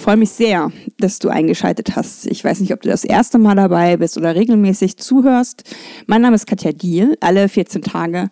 [0.00, 2.26] Ich freue mich sehr, dass du eingeschaltet hast.
[2.26, 5.64] Ich weiß nicht, ob du das erste Mal dabei bist oder regelmäßig zuhörst.
[6.06, 7.16] Mein Name ist Katja Diel.
[7.20, 8.30] Alle 14 Tage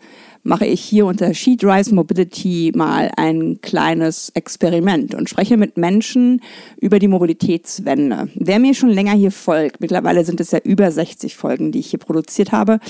[0.48, 6.40] mache ich hier unter Sheet Rise Mobility mal ein kleines Experiment und spreche mit Menschen
[6.80, 8.28] über die Mobilitätswende.
[8.34, 11.90] Wer mir schon länger hier folgt, mittlerweile sind es ja über 60 Folgen, die ich
[11.90, 12.80] hier produziert habe,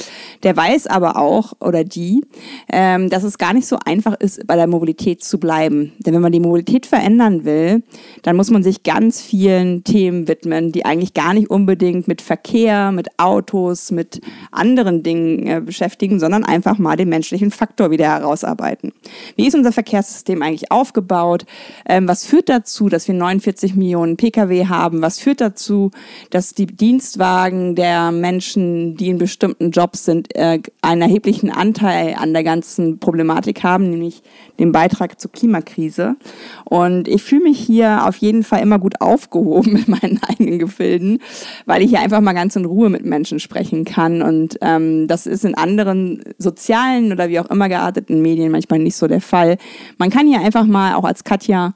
[0.44, 2.24] der weiß aber auch oder die,
[2.72, 5.92] ähm, dass es gar nicht so einfach ist, bei der Mobilität zu bleiben.
[5.98, 7.82] Denn wenn man die Mobilität verändern will,
[8.22, 12.92] dann muss man sich ganz vielen Themen widmen, die eigentlich gar nicht unbedingt mit Verkehr,
[12.92, 18.06] mit Autos, mit anderen Dingen äh, beschäftigen, sondern einfach mal den menschlichen menschlichen Faktor wieder
[18.06, 18.92] herausarbeiten.
[19.36, 21.44] Wie ist unser Verkehrssystem eigentlich aufgebaut?
[21.86, 25.02] Ähm, was führt dazu, dass wir 49 Millionen Pkw haben?
[25.02, 25.90] Was führt dazu,
[26.30, 32.32] dass die Dienstwagen der Menschen, die in bestimmten Jobs sind, äh, einen erheblichen Anteil an
[32.32, 34.22] der ganzen Problematik haben, nämlich
[34.58, 36.16] den Beitrag zur Klimakrise?
[36.64, 41.18] Und ich fühle mich hier auf jeden Fall immer gut aufgehoben mit meinen eigenen Gefilden,
[41.66, 44.22] weil ich hier einfach mal ganz in Ruhe mit Menschen sprechen kann.
[44.22, 48.96] Und ähm, das ist in anderen sozialen oder wie auch immer gearteten Medien manchmal nicht
[48.96, 49.58] so der Fall.
[49.98, 51.74] Man kann hier einfach mal auch als Katja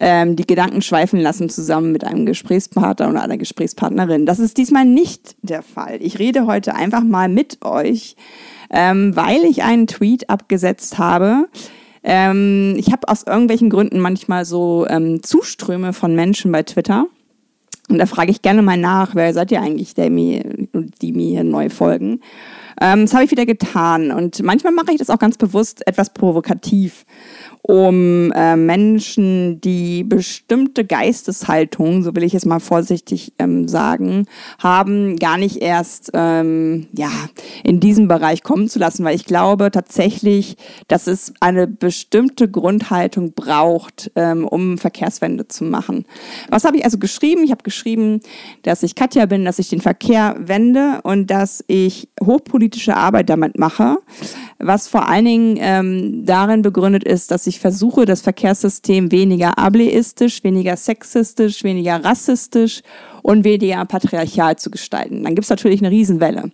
[0.00, 4.26] ähm, die Gedanken schweifen lassen zusammen mit einem Gesprächspartner oder einer Gesprächspartnerin.
[4.26, 5.98] Das ist diesmal nicht der Fall.
[6.00, 8.16] Ich rede heute einfach mal mit euch,
[8.70, 11.46] ähm, weil ich einen Tweet abgesetzt habe.
[12.04, 17.06] Ähm, ich habe aus irgendwelchen Gründen manchmal so ähm, Zuströme von Menschen bei Twitter.
[17.88, 20.42] Und da frage ich gerne mal nach, wer seid ihr eigentlich, der mir,
[21.00, 22.20] die mir neu folgen?
[22.80, 24.10] Ähm, das habe ich wieder getan.
[24.10, 27.04] Und manchmal mache ich das auch ganz bewusst etwas provokativ
[27.62, 34.26] um äh, Menschen, die bestimmte Geisteshaltung, so will ich es mal vorsichtig ähm, sagen,
[34.58, 37.10] haben, gar nicht erst ähm, ja
[37.62, 40.56] in diesem Bereich kommen zu lassen, weil ich glaube tatsächlich,
[40.88, 46.04] dass es eine bestimmte Grundhaltung braucht, ähm, um Verkehrswende zu machen.
[46.48, 47.44] Was habe ich also geschrieben?
[47.44, 48.20] Ich habe geschrieben,
[48.62, 53.56] dass ich Katja bin, dass ich den Verkehr wende und dass ich hochpolitische Arbeit damit
[53.56, 53.98] mache,
[54.58, 59.58] was vor allen Dingen ähm, darin begründet ist, dass ich ich versuche, das Verkehrssystem weniger
[59.58, 62.82] ableistisch, weniger sexistisch, weniger rassistisch
[63.22, 65.22] und weniger patriarchal zu gestalten.
[65.22, 66.50] Dann gibt es natürlich eine Riesenwelle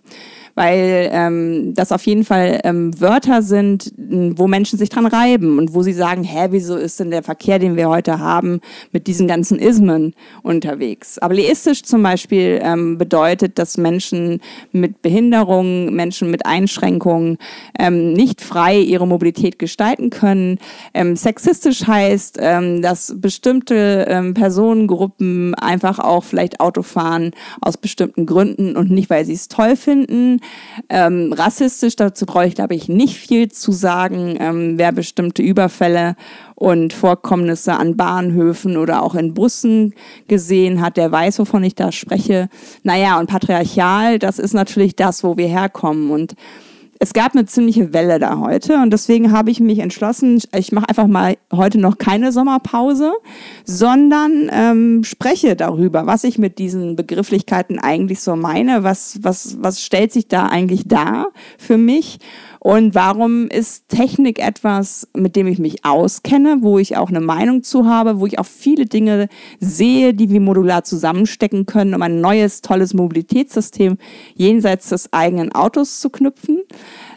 [0.59, 5.73] weil ähm, das auf jeden Fall ähm, Wörter sind, wo Menschen sich dran reiben und
[5.73, 8.59] wo sie sagen, hä, wieso ist denn der Verkehr, den wir heute haben,
[8.91, 11.17] mit diesen ganzen Ismen unterwegs?
[11.17, 14.41] Aber leistisch zum Beispiel ähm, bedeutet, dass Menschen
[14.73, 17.37] mit Behinderungen, Menschen mit Einschränkungen
[17.79, 20.57] ähm, nicht frei ihre Mobilität gestalten können.
[20.93, 27.31] Ähm, sexistisch heißt, ähm, dass bestimmte ähm, Personengruppen einfach auch vielleicht Auto fahren
[27.61, 30.41] aus bestimmten Gründen und nicht, weil sie es toll finden.
[30.89, 34.37] Ähm, rassistisch, dazu brauche ich, glaube ich, nicht viel zu sagen.
[34.39, 36.15] Ähm, wer bestimmte Überfälle
[36.55, 39.93] und Vorkommnisse an Bahnhöfen oder auch in Bussen
[40.27, 42.49] gesehen hat, der weiß, wovon ich da spreche.
[42.83, 46.11] Naja, und patriarchal, das ist natürlich das, wo wir herkommen.
[46.11, 46.35] Und
[47.01, 50.89] es gab eine ziemliche Welle da heute und deswegen habe ich mich entschlossen, ich mache
[50.89, 53.13] einfach mal heute noch keine Sommerpause,
[53.63, 59.81] sondern ähm, spreche darüber, was ich mit diesen Begrifflichkeiten eigentlich so meine, was, was, was
[59.81, 62.19] stellt sich da eigentlich dar für mich
[62.59, 67.63] und warum ist Technik etwas, mit dem ich mich auskenne, wo ich auch eine Meinung
[67.63, 69.29] zu habe, wo ich auch viele Dinge
[69.61, 73.97] sehe, die wir modular zusammenstecken können, um ein neues, tolles Mobilitätssystem
[74.35, 76.59] jenseits des eigenen Autos zu knüpfen?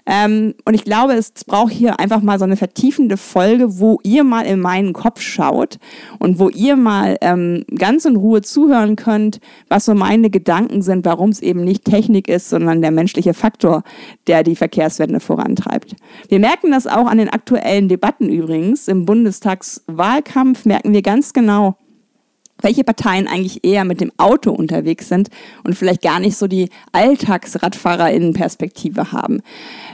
[0.05, 4.25] Ähm, und ich glaube, es braucht hier einfach mal so eine vertiefende Folge, wo ihr
[4.25, 5.79] mal in meinen Kopf schaut
[6.19, 11.05] und wo ihr mal ähm, ganz in Ruhe zuhören könnt, was so meine Gedanken sind,
[11.05, 13.85] warum es eben nicht Technik ist, sondern der menschliche Faktor,
[14.27, 15.95] der die Verkehrswende vorantreibt.
[16.29, 18.89] Wir merken das auch an den aktuellen Debatten übrigens.
[18.89, 21.77] Im Bundestagswahlkampf merken wir ganz genau,
[22.63, 25.29] welche Parteien eigentlich eher mit dem Auto unterwegs sind
[25.65, 29.43] und vielleicht gar nicht so die Alltagsradfahrerinnenperspektive haben.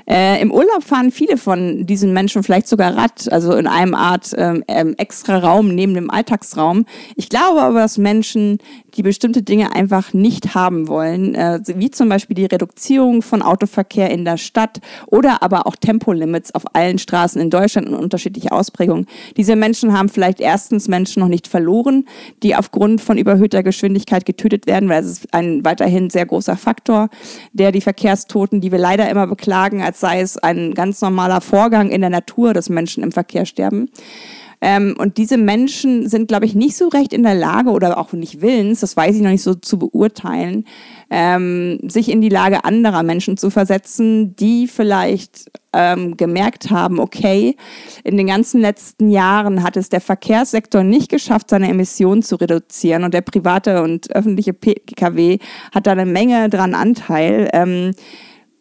[0.08, 4.34] Äh, Im Urlaub fahren viele von diesen Menschen vielleicht sogar Rad, also in einem Art
[4.38, 6.86] ähm, ähm, extra Raum neben dem Alltagsraum.
[7.16, 8.58] Ich glaube aber, dass Menschen,
[8.94, 14.10] die bestimmte Dinge einfach nicht haben wollen, äh, wie zum Beispiel die Reduzierung von Autoverkehr
[14.10, 19.04] in der Stadt oder aber auch Tempolimits auf allen Straßen in Deutschland in unterschiedlicher Ausprägung.
[19.36, 22.06] Diese Menschen haben vielleicht erstens Menschen noch nicht verloren,
[22.42, 27.10] die aufgrund von überhöhter Geschwindigkeit getötet werden, weil es ist ein weiterhin sehr großer Faktor,
[27.52, 31.90] der die Verkehrstoten, die wir leider immer beklagen, als sei es ein ganz normaler Vorgang
[31.90, 33.90] in der Natur, dass Menschen im Verkehr sterben.
[34.60, 38.12] Ähm, und diese Menschen sind, glaube ich, nicht so recht in der Lage oder auch
[38.12, 40.64] nicht willens, das weiß ich noch nicht so zu beurteilen,
[41.10, 47.54] ähm, sich in die Lage anderer Menschen zu versetzen, die vielleicht ähm, gemerkt haben, okay,
[48.02, 53.04] in den ganzen letzten Jahren hat es der Verkehrssektor nicht geschafft, seine Emissionen zu reduzieren
[53.04, 55.38] und der private und öffentliche Pkw
[55.72, 57.48] hat da eine Menge dran Anteil.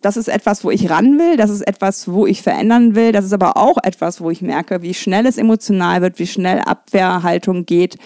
[0.01, 3.25] Das ist etwas, wo ich ran will, das ist etwas, wo ich verändern will, das
[3.25, 7.65] ist aber auch etwas, wo ich merke, wie schnell es emotional wird, wie schnell Abwehrhaltung
[7.65, 7.97] geht.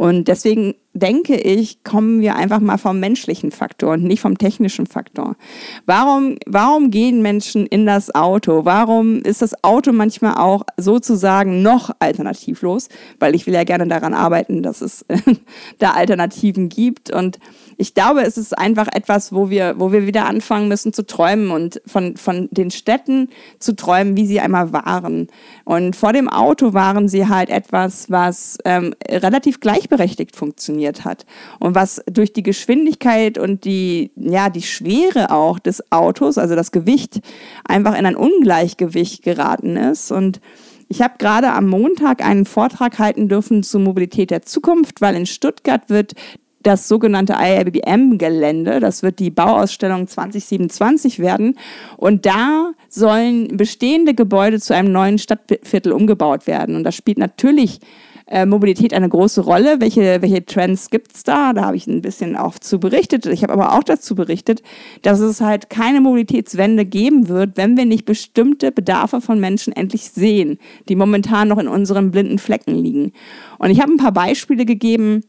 [0.00, 4.86] Und deswegen denke ich, kommen wir einfach mal vom menschlichen Faktor und nicht vom technischen
[4.86, 5.36] Faktor.
[5.84, 8.64] Warum, warum gehen Menschen in das Auto?
[8.64, 12.88] Warum ist das Auto manchmal auch sozusagen noch alternativlos?
[13.18, 15.04] Weil ich will ja gerne daran arbeiten, dass es
[15.78, 17.10] da Alternativen gibt.
[17.10, 17.38] Und
[17.76, 21.50] ich glaube, es ist einfach etwas, wo wir, wo wir wieder anfangen müssen zu träumen
[21.50, 25.28] und von, von den Städten zu träumen, wie sie einmal waren.
[25.64, 29.60] Und vor dem Auto waren sie halt etwas, was ähm, relativ
[29.90, 31.26] gleichberechtigt funktioniert hat.
[31.58, 36.72] Und was durch die Geschwindigkeit und die, ja, die Schwere auch des Autos, also das
[36.72, 37.20] Gewicht,
[37.64, 40.10] einfach in ein Ungleichgewicht geraten ist.
[40.12, 40.40] Und
[40.88, 45.26] ich habe gerade am Montag einen Vortrag halten dürfen zur Mobilität der Zukunft, weil in
[45.26, 46.14] Stuttgart wird
[46.62, 51.56] das sogenannte IABM-Gelände, das wird die Bauausstellung 2027 werden.
[51.96, 56.76] Und da sollen bestehende Gebäude zu einem neuen Stadtviertel umgebaut werden.
[56.76, 57.80] Und das spielt natürlich
[58.30, 59.80] äh, Mobilität eine große Rolle.
[59.80, 61.52] Welche, welche Trends gibt's da?
[61.52, 63.26] Da habe ich ein bisschen auch zu berichtet.
[63.26, 64.62] Ich habe aber auch dazu berichtet,
[65.02, 70.10] dass es halt keine Mobilitätswende geben wird, wenn wir nicht bestimmte Bedarfe von Menschen endlich
[70.10, 73.12] sehen, die momentan noch in unseren blinden Flecken liegen.
[73.58, 75.22] Und ich habe ein paar Beispiele gegeben,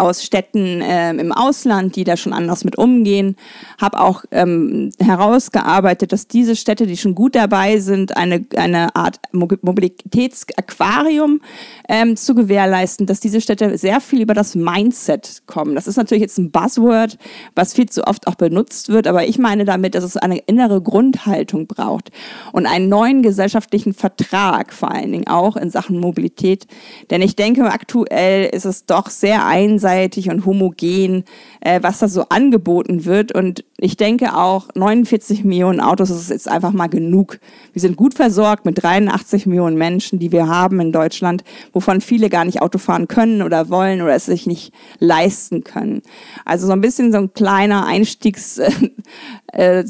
[0.00, 3.36] aus Städten äh, im Ausland, die da schon anders mit umgehen.
[3.80, 9.20] Habe auch ähm, herausgearbeitet, dass diese Städte, die schon gut dabei sind, eine, eine Art
[9.32, 11.40] Mobilitätsaquarium
[11.88, 15.74] ähm, zu gewährleisten, dass diese Städte sehr viel über das Mindset kommen.
[15.74, 17.18] Das ist natürlich jetzt ein Buzzword,
[17.54, 20.82] was viel zu oft auch benutzt wird, aber ich meine damit, dass es eine innere
[20.82, 22.10] Grundhaltung braucht
[22.52, 26.66] und einen neuen gesellschaftlichen Vertrag, vor allen Dingen auch in Sachen Mobilität.
[27.10, 31.24] Denn ich denke, aktuell ist es doch sehr einseitig, einseitig und homogen,
[31.60, 33.32] äh, was da so angeboten wird.
[33.32, 37.38] Und ich denke auch, 49 Millionen Autos ist jetzt einfach mal genug.
[37.72, 42.28] Wir sind gut versorgt mit 83 Millionen Menschen, die wir haben in Deutschland, wovon viele
[42.28, 46.02] gar nicht Auto fahren können oder wollen oder es sich nicht leisten können.
[46.44, 48.58] Also so ein bisschen so ein kleiner Einstiegs
[49.52, 49.84] äh,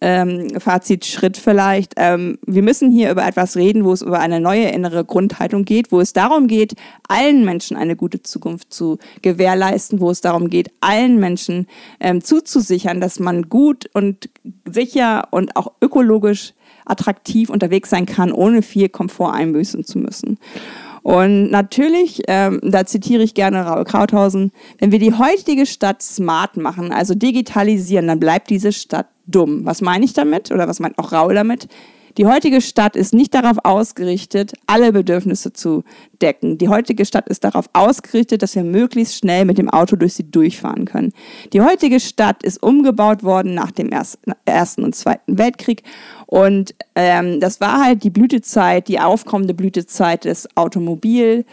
[0.00, 0.48] ähm,
[1.34, 1.94] vielleicht.
[1.96, 5.90] Ähm, wir müssen hier über etwas reden, wo es über eine neue innere Grundhaltung geht,
[5.90, 6.74] wo es darum geht,
[7.08, 8.98] allen Menschen eine gute Zukunft zu
[9.32, 11.66] gewährleisten, wo es darum geht, allen Menschen
[12.00, 14.28] ähm, zuzusichern, dass man gut und
[14.64, 20.38] sicher und auch ökologisch attraktiv unterwegs sein kann, ohne viel Komfort einbüßen zu müssen.
[21.02, 26.56] Und natürlich, ähm, da zitiere ich gerne Raul Krauthausen, wenn wir die heutige Stadt smart
[26.56, 29.64] machen, also digitalisieren, dann bleibt diese Stadt dumm.
[29.64, 30.52] Was meine ich damit?
[30.52, 31.68] Oder was meint auch Raul damit?
[32.18, 35.84] Die heutige Stadt ist nicht darauf ausgerichtet, alle Bedürfnisse zu
[36.20, 36.58] decken.
[36.58, 40.30] Die heutige Stadt ist darauf ausgerichtet, dass wir möglichst schnell mit dem Auto durch sie
[40.30, 41.12] durchfahren können.
[41.52, 43.90] Die heutige Stadt ist umgebaut worden nach dem
[44.44, 45.82] Ersten und Zweiten Weltkrieg
[46.32, 51.44] und ähm, das war halt die Blütezeit, die aufkommende Blütezeit des Automobil.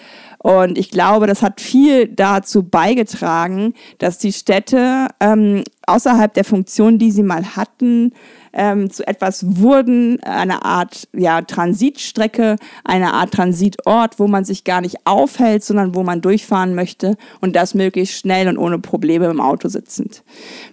[0.41, 6.97] Und ich glaube, das hat viel dazu beigetragen, dass die Städte ähm, außerhalb der Funktion,
[6.97, 8.13] die sie mal hatten,
[8.54, 14.80] ähm, zu etwas wurden, eine Art ja, Transitstrecke, eine Art Transitort, wo man sich gar
[14.80, 19.42] nicht aufhält, sondern wo man durchfahren möchte und das möglichst schnell und ohne Probleme im
[19.42, 20.23] Auto sitzend.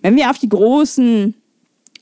[0.01, 1.35] Wenn wir auf die großen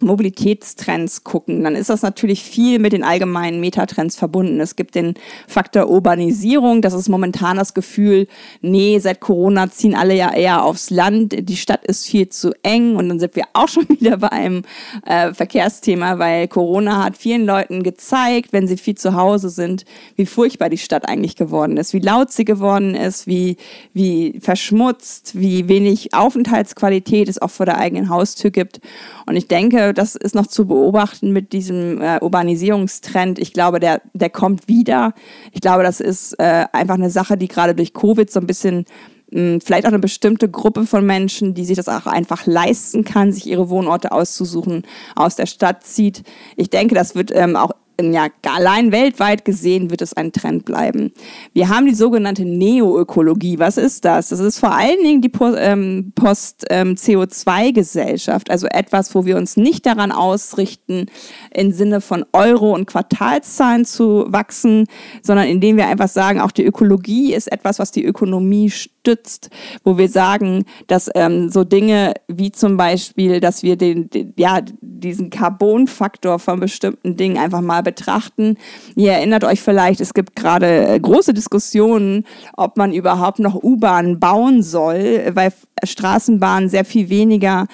[0.03, 4.61] Mobilitätstrends gucken, dann ist das natürlich viel mit den allgemeinen Metatrends verbunden.
[4.61, 5.15] Es gibt den
[5.47, 8.27] Faktor Urbanisierung, das ist momentan das Gefühl,
[8.61, 12.97] nee, seit Corona ziehen alle ja eher aufs Land, die Stadt ist viel zu eng
[12.97, 14.63] und dann sind wir auch schon wieder bei einem
[15.07, 19.85] äh, Verkehrsthema, weil Corona hat vielen Leuten gezeigt, wenn sie viel zu Hause sind,
[20.17, 23.57] wie furchtbar die Stadt eigentlich geworden ist, wie laut sie geworden ist, wie,
[23.93, 28.81] wie verschmutzt, wie wenig Aufenthaltsqualität es auch vor der eigenen Haustür gibt.
[29.27, 33.39] Und ich denke, das ist noch zu beobachten mit diesem äh, Urbanisierungstrend.
[33.39, 35.15] Ich glaube, der, der kommt wieder.
[35.53, 38.87] Ich glaube, das ist äh, einfach eine Sache, die gerade durch Covid so ein bisschen
[39.33, 43.33] hm, vielleicht auch eine bestimmte Gruppe von Menschen, die sich das auch einfach leisten kann,
[43.33, 44.83] sich ihre Wohnorte auszusuchen,
[45.17, 46.23] aus der Stadt zieht.
[46.57, 51.13] Ich denke, das wird ähm, auch ja, allein weltweit gesehen wird es ein Trend bleiben.
[51.53, 53.61] Wir haben die sogenannte Neoökologie.
[53.61, 54.31] Was ist das?
[54.31, 59.87] Das ist vor allen Dingen die ähm, Post-CO2-Gesellschaft, ähm, also etwas, wo wir uns nicht
[59.87, 61.07] daran ausrichten,
[61.53, 64.89] im Sinne von Euro- und Quartalszahlen zu wachsen,
[65.23, 69.51] sondern indem wir einfach sagen, auch die Ökologie ist etwas, was die Ökonomie stützt,
[69.85, 74.63] wo wir sagen, dass ähm, so Dinge wie zum Beispiel, dass wir den, den ja,
[74.81, 78.57] diesen Carbonfaktor von bestimmten Dingen einfach mal betrachten.
[78.97, 82.25] Ihr erinnert euch vielleicht, es gibt gerade äh, große Diskussionen,
[82.57, 85.53] ob man überhaupt noch U-Bahnen bauen soll, weil
[85.85, 87.67] Straßenbahnen sehr viel weniger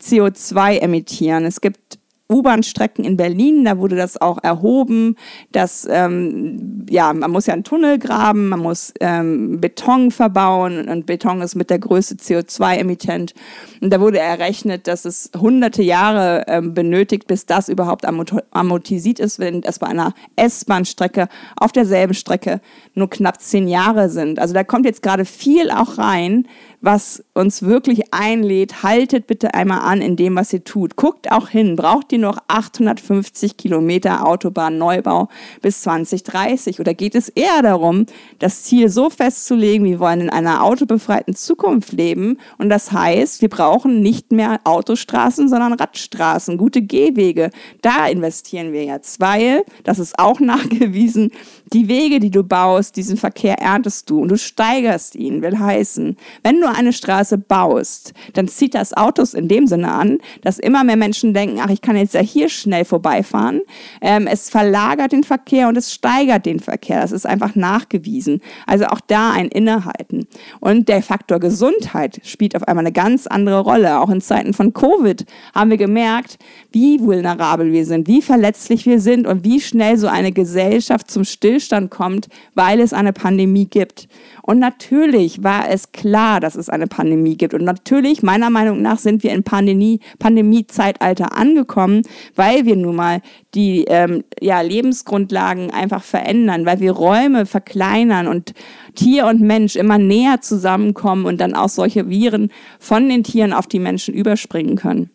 [0.00, 1.44] CO2 emittieren.
[1.44, 1.97] Es gibt
[2.30, 5.16] U-Bahn-Strecken in Berlin, da wurde das auch erhoben,
[5.52, 11.06] dass ähm, ja, man muss ja einen Tunnel graben, man muss ähm, Beton verbauen und
[11.06, 13.34] Beton ist mit der größte CO2-Emittent.
[13.80, 19.38] Und da wurde errechnet, dass es hunderte Jahre ähm, benötigt, bis das überhaupt amortisiert ist,
[19.38, 22.60] wenn es bei einer S-Bahn-Strecke auf derselben Strecke
[22.94, 24.38] nur knapp zehn Jahre sind.
[24.38, 26.46] Also da kommt jetzt gerade viel auch rein,
[26.80, 30.96] was uns wirklich einlädt, haltet bitte einmal an in dem, was ihr tut.
[30.96, 35.28] Guckt auch hin, braucht ihr noch 850 Kilometer Autobahnneubau
[35.60, 36.78] bis 2030?
[36.80, 38.06] Oder geht es eher darum,
[38.38, 43.48] das Ziel so festzulegen, wir wollen in einer autobefreiten Zukunft leben und das heißt, wir
[43.48, 47.50] brauchen nicht mehr Autostraßen, sondern Radstraßen, gute Gehwege.
[47.82, 51.32] Da investieren wir jetzt, weil, das ist auch nachgewiesen,
[51.72, 56.16] die Wege, die du baust, diesen Verkehr erntest du und du steigerst ihn, will heißen,
[56.42, 60.84] wenn du eine Straße baust, dann zieht das Autos in dem Sinne an, dass immer
[60.84, 63.60] mehr Menschen denken, ach, ich kann jetzt ja hier schnell vorbeifahren.
[64.00, 67.00] Ähm, es verlagert den Verkehr und es steigert den Verkehr.
[67.00, 68.40] Das ist einfach nachgewiesen.
[68.66, 70.26] Also auch da ein Innehalten.
[70.60, 74.00] Und der Faktor Gesundheit spielt auf einmal eine ganz andere Rolle.
[74.00, 76.38] Auch in Zeiten von Covid haben wir gemerkt,
[76.72, 81.24] wie vulnerabel wir sind, wie verletzlich wir sind und wie schnell so eine Gesellschaft zum
[81.24, 84.08] Stillstand Stillstand kommt, weil es eine Pandemie gibt.
[84.42, 87.54] Und natürlich war es klar, dass es eine Pandemie gibt.
[87.54, 92.02] Und natürlich, meiner Meinung nach, sind wir in Pandemie, Pandemie-Zeitalter angekommen,
[92.34, 93.20] weil wir nun mal
[93.54, 98.54] die ähm, ja, Lebensgrundlagen einfach verändern, weil wir Räume verkleinern und
[98.94, 103.66] Tier und Mensch immer näher zusammenkommen und dann auch solche Viren von den Tieren auf
[103.66, 105.10] die Menschen überspringen können.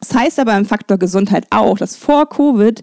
[0.00, 2.82] Das heißt aber im Faktor Gesundheit auch, dass vor Covid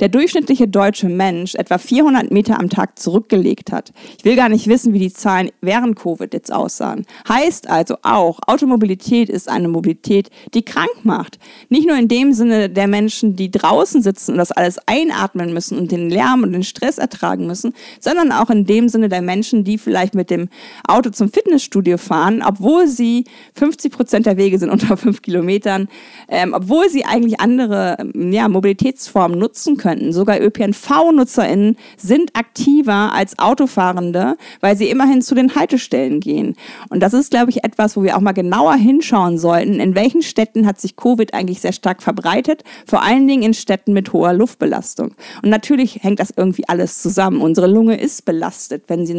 [0.00, 3.92] der durchschnittliche deutsche Mensch etwa 400 Meter am Tag zurückgelegt hat.
[4.16, 7.04] Ich will gar nicht wissen, wie die Zahlen während Covid jetzt aussahen.
[7.28, 11.38] Heißt also auch, Automobilität ist eine Mobilität, die krank macht.
[11.68, 15.78] Nicht nur in dem Sinne der Menschen, die draußen sitzen und das alles einatmen müssen
[15.78, 19.64] und den Lärm und den Stress ertragen müssen, sondern auch in dem Sinne der Menschen,
[19.64, 20.48] die vielleicht mit dem
[20.86, 23.24] Auto zum Fitnessstudio fahren, obwohl sie
[23.54, 25.88] 50 Prozent der Wege sind unter fünf Kilometern,
[26.28, 30.12] ähm, obwohl sie eigentlich andere ja, Mobilitätsformen nutzen können könnten.
[30.12, 36.56] Sogar ÖPNV-NutzerInnen sind aktiver als Autofahrende, weil sie immerhin zu den Haltestellen gehen.
[36.90, 39.80] Und das ist, glaube ich, etwas, wo wir auch mal genauer hinschauen sollten.
[39.80, 42.64] In welchen Städten hat sich Covid eigentlich sehr stark verbreitet?
[42.86, 45.14] Vor allen Dingen in Städten mit hoher Luftbelastung.
[45.42, 47.40] Und natürlich hängt das irgendwie alles zusammen.
[47.40, 49.18] Unsere Lunge ist belastet, wenn sie,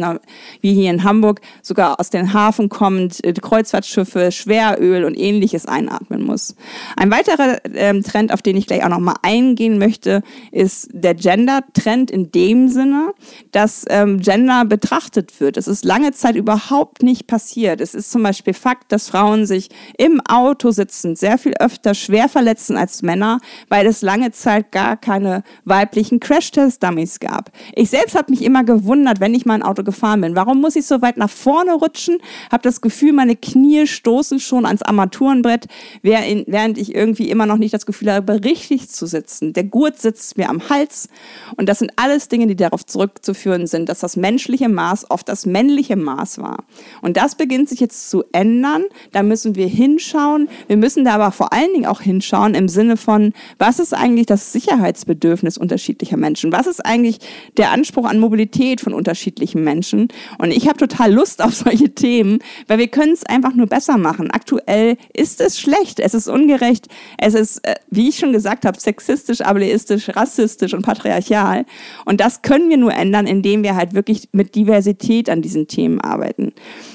[0.60, 6.22] wie hier in Hamburg, sogar aus den Hafen kommend, äh, Kreuzfahrtschiffe, Schweröl und ähnliches einatmen
[6.22, 6.54] muss.
[6.96, 10.22] Ein weiterer ähm, Trend, auf den ich gleich auch noch mal eingehen möchte,
[10.52, 10.59] ist
[10.92, 13.12] der Gender-Trend in dem Sinne,
[13.52, 15.56] dass ähm, Gender betrachtet wird.
[15.56, 17.80] Es ist lange Zeit überhaupt nicht passiert.
[17.80, 22.28] Es ist zum Beispiel Fakt, dass Frauen sich im Auto sitzend sehr viel öfter schwer
[22.28, 27.50] verletzen als Männer, weil es lange Zeit gar keine weiblichen Crash-Test-Dummies gab.
[27.74, 30.36] Ich selbst habe mich immer gewundert, wenn ich mal ein Auto gefahren bin.
[30.36, 32.18] Warum muss ich so weit nach vorne rutschen?
[32.52, 35.66] Habe das Gefühl, meine Knie stoßen schon ans Armaturenbrett,
[36.02, 39.54] während ich irgendwie immer noch nicht das Gefühl habe, richtig zu sitzen.
[39.54, 41.08] Der Gurt sitzt mir am Hals.
[41.56, 45.46] Und das sind alles Dinge, die darauf zurückzuführen sind, dass das menschliche Maß oft das
[45.46, 46.64] männliche Maß war.
[47.00, 48.84] Und das beginnt sich jetzt zu ändern.
[49.12, 50.48] Da müssen wir hinschauen.
[50.66, 54.26] Wir müssen da aber vor allen Dingen auch hinschauen im Sinne von, was ist eigentlich
[54.26, 56.52] das Sicherheitsbedürfnis unterschiedlicher Menschen?
[56.52, 57.18] Was ist eigentlich
[57.56, 60.08] der Anspruch an Mobilität von unterschiedlichen Menschen?
[60.38, 63.96] Und ich habe total Lust auf solche Themen, weil wir können es einfach nur besser
[63.98, 64.30] machen.
[64.30, 66.88] Aktuell ist es schlecht, es ist ungerecht,
[67.18, 71.64] es ist, äh, wie ich schon gesagt habe, sexistisch, ableistisch, rassistisch rassistisch und patriarchal.
[72.04, 76.00] Und das können wir nur ändern, indem wir halt wirklich mit Diversität an diesen Themen
[76.00, 76.52] arbeiten.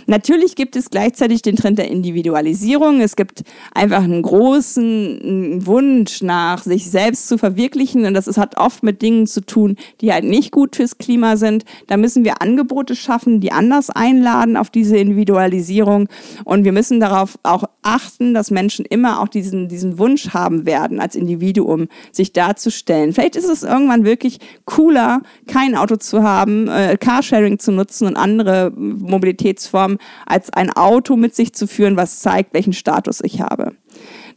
[0.08, 3.01] Natürlich gibt es gleichzeitig den Trend der Individualisierung.
[3.01, 8.06] Es gibt einfach einen großen Wunsch nach sich selbst zu verwirklichen.
[8.06, 11.65] Und das hat oft mit Dingen zu tun, die halt nicht gut fürs Klima sind.
[11.88, 16.08] Da müssen wir Angebote schaffen, die anders einladen auf diese Individualisierung.
[16.46, 21.00] Und wir müssen darauf auch achten, dass Menschen immer auch diesen, diesen Wunsch haben werden,
[21.00, 23.13] als Individuum sich darzustellen.
[23.13, 28.17] Vielleicht ist es irgendwann wirklich cooler, kein Auto zu haben, äh, Carsharing zu nutzen und
[28.17, 33.72] andere Mobilitätsformen, als ein Auto mit sich zu führen, was zeigt, welchen Status ich habe.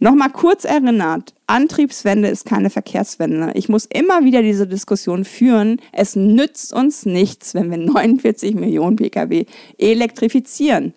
[0.01, 3.51] Nochmal kurz erinnert, Antriebswende ist keine Verkehrswende.
[3.55, 5.81] Ich muss immer wieder diese Diskussion führen.
[5.93, 9.45] Es nützt uns nichts, wenn wir 49 Millionen Pkw
[9.77, 10.95] elektrifizieren.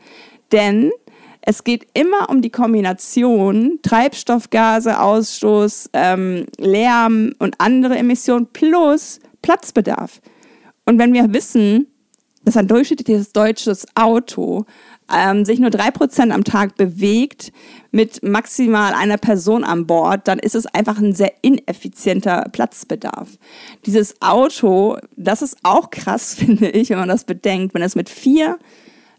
[0.51, 0.91] Denn
[1.41, 10.21] es geht immer um die Kombination Treibstoffgase, Ausstoß, ähm, Lärm und andere Emissionen plus Platzbedarf.
[10.86, 11.88] Und wenn wir wissen,
[12.43, 14.65] dass ein durchschnittliches deutsches Auto
[15.13, 17.51] ähm, sich nur drei Prozent am Tag bewegt
[17.91, 23.29] mit maximal einer Person an Bord, dann ist es einfach ein sehr ineffizienter Platzbedarf.
[23.86, 28.10] Dieses Auto, das ist auch krass, finde ich, wenn man das bedenkt, wenn es mit
[28.10, 28.57] vier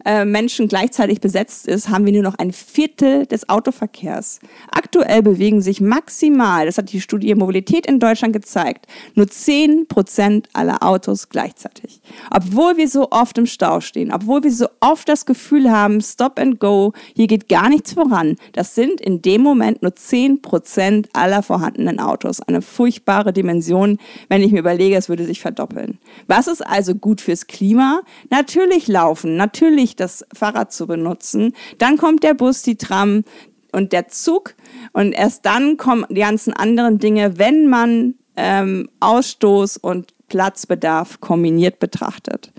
[0.05, 4.41] äh, Menschen gleichzeitig besetzt ist, haben wir nur noch ein Viertel des Autoverkehrs.
[4.71, 10.49] Aktuell bewegen sich maximal, das hat die Studie Mobilität in Deutschland gezeigt, nur 10 Prozent
[10.53, 12.01] aller Autos gleichzeitig.
[12.31, 16.39] Obwohl wir so oft im Stau stehen, obwohl wir so oft das Gefühl haben, Stop
[16.39, 18.37] and Go, hier geht gar nichts voran.
[18.53, 22.41] Das sind in dem Moment nur 10 Prozent aller vorhandenen Autos.
[22.41, 25.99] Eine furchtbare Dimension, wenn ich mir überlege, es würde sich verdoppeln.
[26.27, 28.03] Was ist also gut fürs Klima?
[28.31, 31.53] Natürlich laufen, natürlich nicht das Fahrrad zu benutzen.
[31.79, 33.25] Dann kommt der Bus, die Tram
[33.73, 34.55] und der Zug
[34.93, 41.79] und erst dann kommen die ganzen anderen Dinge, wenn man ähm, Ausstoß und Platzbedarf kombiniert
[41.79, 42.53] betrachtet.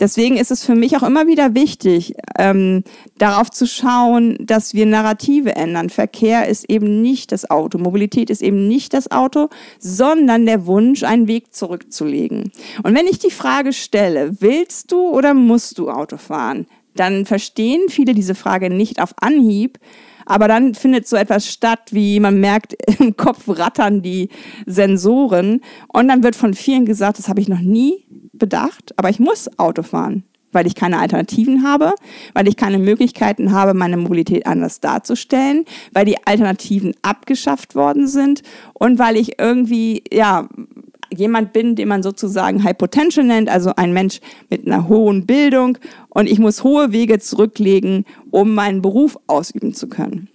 [0.00, 2.84] Deswegen ist es für mich auch immer wieder wichtig, ähm,
[3.18, 5.90] darauf zu schauen, dass wir Narrative ändern.
[5.90, 11.02] Verkehr ist eben nicht das Auto, Mobilität ist eben nicht das Auto, sondern der Wunsch,
[11.02, 12.52] einen Weg zurückzulegen.
[12.82, 17.88] Und wenn ich die Frage stelle, willst du oder musst du Auto fahren, dann verstehen
[17.88, 19.78] viele diese Frage nicht auf Anhieb.
[20.28, 24.28] Aber dann findet so etwas statt, wie man merkt, im Kopf rattern die
[24.66, 25.62] Sensoren.
[25.88, 28.04] Und dann wird von vielen gesagt, das habe ich noch nie
[28.34, 31.94] bedacht, aber ich muss Auto fahren, weil ich keine Alternativen habe,
[32.34, 38.42] weil ich keine Möglichkeiten habe, meine Mobilität anders darzustellen, weil die Alternativen abgeschafft worden sind
[38.74, 40.46] und weil ich irgendwie, ja,
[41.18, 45.78] jemand bin, den man sozusagen High Potential nennt, also ein Mensch mit einer hohen Bildung
[46.10, 50.28] und ich muss hohe Wege zurücklegen, um meinen Beruf ausüben zu können.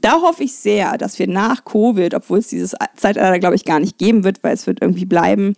[0.00, 3.78] Da hoffe ich sehr, dass wir nach Covid, obwohl es dieses Zeitalter, glaube ich, gar
[3.78, 5.54] nicht geben wird, weil es wird irgendwie bleiben,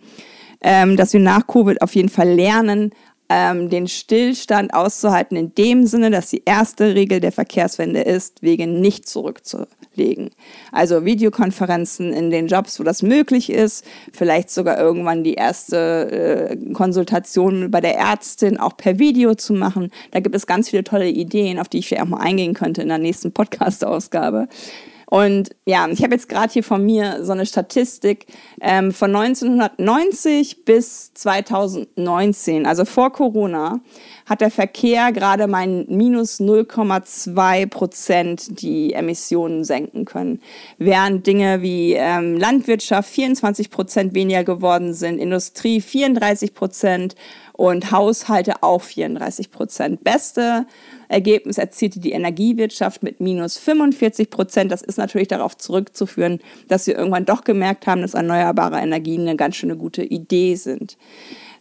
[0.61, 2.91] ähm, dass wir nach Covid auf jeden Fall lernen,
[3.29, 8.65] ähm, den Stillstand auszuhalten, in dem Sinne, dass die erste Regel der Verkehrswende ist, Wege
[8.65, 10.31] nicht zurückzulegen.
[10.71, 16.73] Also Videokonferenzen in den Jobs, wo das möglich ist, vielleicht sogar irgendwann die erste äh,
[16.73, 19.91] Konsultation bei der Ärztin auch per Video zu machen.
[20.09, 22.81] Da gibt es ganz viele tolle Ideen, auf die ich vielleicht auch mal eingehen könnte
[22.81, 24.47] in der nächsten Podcast-Ausgabe.
[25.09, 28.27] Und ja, ich habe jetzt gerade hier von mir so eine Statistik
[28.61, 33.79] ähm, von 1990 bis 2019, also vor Corona,
[34.27, 40.41] hat der Verkehr gerade mal minus 0,2 Prozent die Emissionen senken können.
[40.77, 47.15] Während Dinge wie ähm, Landwirtschaft 24 Prozent weniger geworden sind, Industrie 34 Prozent
[47.53, 50.03] und Haushalte auch 34 Prozent.
[50.03, 50.67] Beste
[51.09, 54.71] Ergebnis erzielte die Energiewirtschaft mit minus 45 Prozent.
[54.71, 59.35] Das ist natürlich darauf zurückzuführen, dass wir irgendwann doch gemerkt haben, dass erneuerbare Energien eine
[59.35, 60.97] ganz schöne gute Idee sind.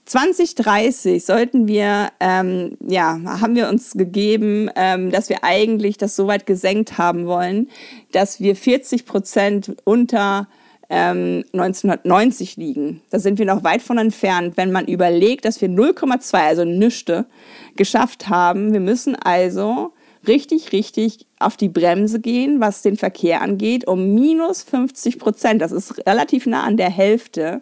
[0.04, 6.26] 2030 sollten wir, ähm, ja, haben wir uns gegeben, ähm, dass wir eigentlich das so
[6.26, 7.68] weit gesenkt haben wollen,
[8.12, 10.48] dass wir 40 Prozent unter
[10.90, 13.02] ähm, 1990 liegen.
[13.10, 17.26] Da sind wir noch weit von entfernt, wenn man überlegt, dass wir 0,2, also nüchte,
[17.76, 18.72] geschafft haben.
[18.72, 19.92] Wir müssen also
[20.26, 25.62] richtig, richtig auf die Bremse gehen, was den Verkehr angeht, um minus 50 Prozent.
[25.62, 27.60] Das ist relativ nah an der Hälfte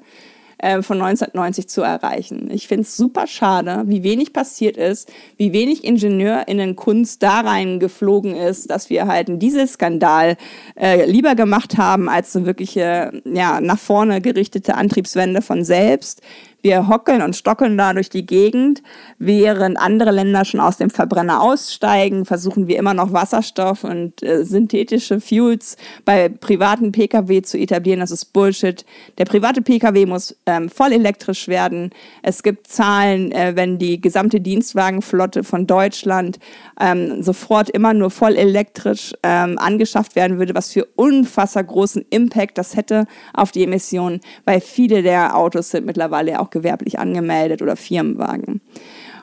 [0.58, 2.50] äh, von 1990 zu erreichen.
[2.50, 8.70] Ich finde es super schade, wie wenig passiert ist, wie wenig IngenieurInnen-Kunst da reingeflogen ist,
[8.70, 10.36] dass wir halt einen Dieselskandal
[10.74, 16.22] äh, lieber gemacht haben als eine wirkliche, ja, nach vorne gerichtete Antriebswende von selbst.
[16.66, 18.82] Wir hockeln und stockeln da durch die Gegend,
[19.20, 24.44] während andere Länder schon aus dem Verbrenner aussteigen, versuchen wir immer noch Wasserstoff und äh,
[24.44, 28.00] synthetische Fuels bei privaten Pkw zu etablieren.
[28.00, 28.84] Das ist Bullshit.
[29.16, 31.90] Der private Pkw muss ähm, voll elektrisch werden.
[32.24, 36.40] Es gibt Zahlen, äh, wenn die gesamte Dienstwagenflotte von Deutschland
[36.80, 42.58] ähm, sofort immer nur voll elektrisch ähm, angeschafft werden würde, was für unfassbar großen Impact
[42.58, 47.76] das hätte auf die Emissionen, weil viele der Autos sind mittlerweile auch gewerblich angemeldet oder
[47.76, 48.60] Firmenwagen.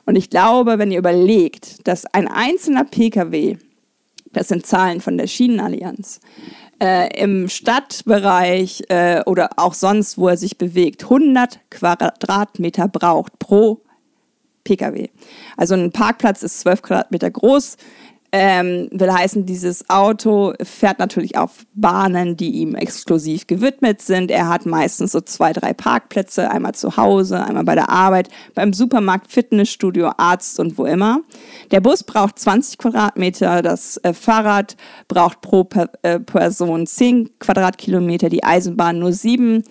[0.06, 3.58] Und ich glaube, wenn ihr überlegt, dass ein einzelner Pkw,
[4.32, 6.20] das sind Zahlen von der Schienenallianz,
[6.82, 13.80] Äh, Im Stadtbereich äh, oder auch sonst, wo er sich bewegt, 100 Quadratmeter braucht pro
[14.64, 15.10] Pkw.
[15.56, 17.78] Also ein Parkplatz ist 12 Quadratmeter groß.
[18.36, 24.32] Ähm, will heißen, dieses Auto fährt natürlich auf Bahnen, die ihm exklusiv gewidmet sind.
[24.32, 28.74] Er hat meistens so zwei, drei Parkplätze, einmal zu Hause, einmal bei der Arbeit, beim
[28.74, 31.20] Supermarkt, Fitnessstudio, Arzt und wo immer.
[31.70, 38.30] Der Bus braucht 20 Quadratmeter, das äh, Fahrrad braucht pro per, äh, Person 10 Quadratkilometer,
[38.30, 39.64] die Eisenbahn nur 7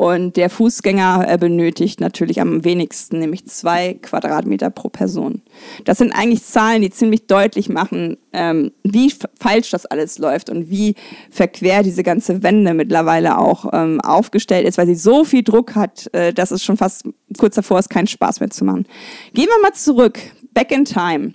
[0.00, 5.42] und der Fußgänger äh, benötigt natürlich am wenigsten, nämlich zwei Quadratmeter pro Person.
[5.84, 10.70] Das sind eigentlich Zahlen, die ziemlich deutlich machen, ähm, wie falsch das alles läuft und
[10.70, 10.94] wie
[11.30, 16.08] verquer diese ganze Wende mittlerweile auch ähm, aufgestellt ist, weil sie so viel Druck hat,
[16.14, 17.04] äh, dass es schon fast
[17.36, 18.86] kurz davor ist, keinen Spaß mehr zu machen.
[19.34, 20.18] Gehen wir mal zurück,
[20.54, 21.34] back in time.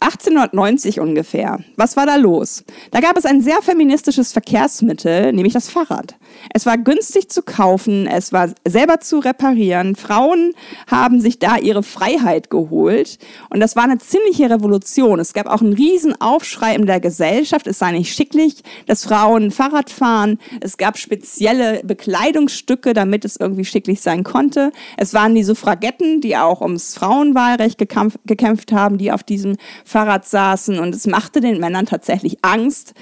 [0.00, 1.60] 1890 ungefähr.
[1.76, 2.64] Was war da los?
[2.90, 6.16] Da gab es ein sehr feministisches Verkehrsmittel, nämlich das Fahrrad.
[6.52, 9.96] Es war günstig zu kaufen, es war selber zu reparieren.
[9.96, 10.52] Frauen
[10.90, 13.18] haben sich da ihre Freiheit geholt
[13.50, 15.20] und das war eine ziemliche Revolution.
[15.20, 17.66] Es gab auch einen riesen Aufschrei in der Gesellschaft.
[17.66, 20.38] Es sei nicht schicklich, dass Frauen Fahrrad fahren.
[20.60, 24.72] Es gab spezielle Bekleidungsstücke, damit es irgendwie schicklich sein konnte.
[24.96, 30.78] Es waren die Suffragetten, die auch ums Frauenwahlrecht gekämpft haben, die auf diesem Fahrrad saßen
[30.78, 32.94] und es machte den Männern tatsächlich Angst,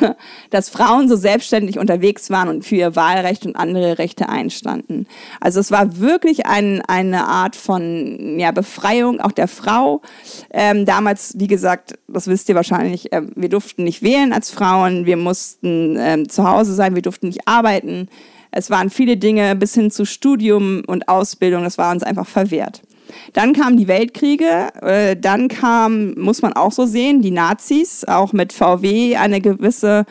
[0.50, 5.06] dass Frauen so selbstständig unterwegs waren und für ihr Wahlrecht und andere Rechte einstanden.
[5.40, 10.02] Also es war wirklich ein, eine Art von ja, Befreiung auch der Frau.
[10.50, 15.06] Ähm, damals, wie gesagt, das wisst ihr wahrscheinlich, äh, wir durften nicht wählen als Frauen,
[15.06, 18.08] wir mussten ähm, zu Hause sein, wir durften nicht arbeiten.
[18.50, 22.82] Es waren viele Dinge bis hin zu Studium und Ausbildung, das war uns einfach verwehrt.
[23.32, 28.32] Dann kamen die Weltkriege, äh, dann kam, muss man auch so sehen, die Nazis, auch
[28.32, 30.04] mit VW eine gewisse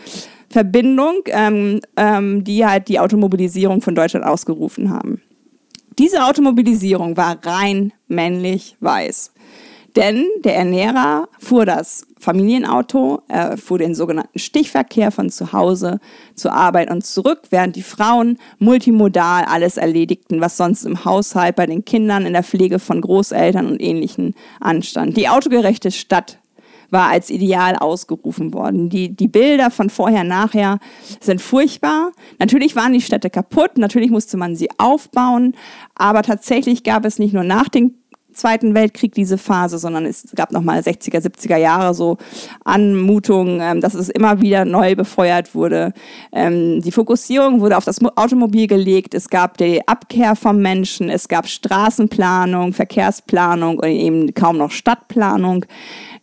[0.56, 5.22] Verbindung, ähm, ähm, die halt die Automobilisierung von Deutschland ausgerufen haben.
[6.00, 9.34] Diese Automobilisierung war rein männlich weiß.
[9.98, 16.00] Denn der Ernährer fuhr das Familienauto, er fuhr den sogenannten Stichverkehr von zu Hause
[16.36, 21.66] zur Arbeit und zurück, während die Frauen multimodal alles erledigten, was sonst im Haushalt bei
[21.66, 25.18] den Kindern, in der Pflege von Großeltern und Ähnlichen anstand.
[25.18, 26.40] Die autogerechte Stadt
[26.96, 28.90] war als ideal ausgerufen worden.
[28.90, 30.80] Die, die Bilder von vorher, nachher
[31.20, 32.14] sind furchtbar.
[32.40, 35.56] Natürlich waren die Städte kaputt, natürlich musste man sie aufbauen,
[35.94, 37.96] aber tatsächlich gab es nicht nur nach den
[38.36, 42.18] Zweiten Weltkrieg diese Phase, sondern es gab nochmal 60er, 70er Jahre so
[42.66, 45.94] Anmutungen, ähm, dass es immer wieder neu befeuert wurde.
[46.34, 49.14] Ähm, die Fokussierung wurde auf das Automobil gelegt.
[49.14, 51.10] Es gab die Abkehr vom Menschen.
[51.10, 55.66] Es gab Straßenplanung, Verkehrsplanung und eben kaum noch Stadtplanung.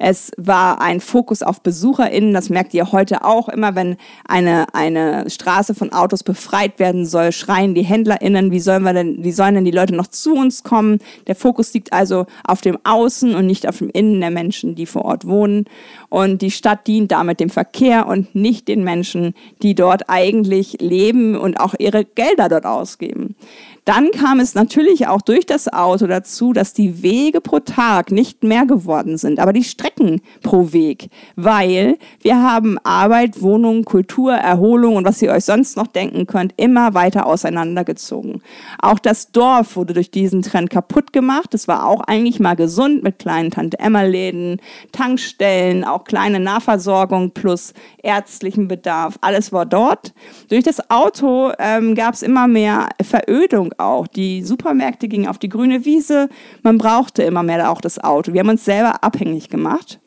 [0.04, 2.34] Es war ein Fokus auf BesucherInnen.
[2.34, 3.48] Das merkt ihr heute auch.
[3.48, 8.82] Immer wenn eine, eine Straße von Autos befreit werden soll, schreien die HändlerInnen, wie sollen
[8.82, 10.98] wir denn, wie sollen denn die Leute noch zu uns kommen?
[11.28, 14.86] Der Fokus liegt also auf dem Außen und nicht auf dem Innen der Menschen, die
[14.86, 15.66] vor Ort wohnen.
[16.08, 21.36] Und die Stadt dient damit dem Verkehr und nicht den Menschen, die dort eigentlich leben
[21.36, 23.36] und auch ihre Gelder dort ausgeben.
[23.84, 28.44] Dann kam es natürlich auch durch das Auto dazu, dass die Wege pro Tag nicht
[28.44, 34.94] mehr geworden sind, aber die Strecken pro Weg, weil wir haben Arbeit, Wohnung, Kultur, Erholung
[34.94, 38.40] und was ihr euch sonst noch denken könnt, immer weiter auseinandergezogen.
[38.80, 41.52] Auch das Dorf wurde durch diesen Trend kaputt gemacht.
[41.52, 44.60] Es war auch eigentlich mal gesund mit kleinen Tante-Emma-Läden,
[44.92, 49.18] Tankstellen, auch kleine Nahversorgung plus ärztlichen Bedarf.
[49.22, 50.14] Alles war dort.
[50.48, 54.06] Durch das Auto ähm, gab es immer mehr Verödung auch.
[54.06, 56.28] Die Supermärkte gingen auf die grüne Wiese.
[56.62, 58.32] Man brauchte immer mehr auch das Auto.
[58.32, 60.00] Wir haben uns selber abhängig gemacht.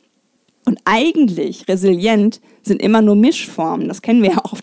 [0.67, 3.88] Und eigentlich resilient sind immer nur Mischformen.
[3.88, 4.54] Das kennen wir ja auch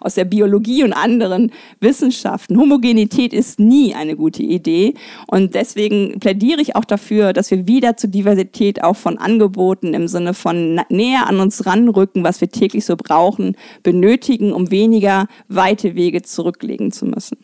[0.00, 2.56] aus der Biologie und anderen Wissenschaften.
[2.56, 4.94] Homogenität ist nie eine gute Idee.
[5.26, 10.06] Und deswegen plädiere ich auch dafür, dass wir wieder zur Diversität auch von Angeboten im
[10.06, 15.96] Sinne von näher an uns ranrücken, was wir täglich so brauchen, benötigen, um weniger weite
[15.96, 17.38] Wege zurücklegen zu müssen.